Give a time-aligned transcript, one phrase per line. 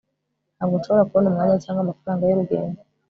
[0.55, 2.79] ntabwo nshobora kubona umwanya cyangwa amafaranga y'urugendo